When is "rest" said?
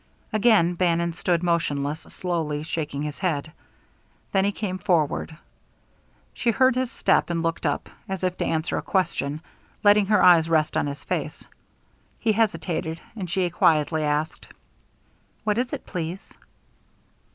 10.49-10.75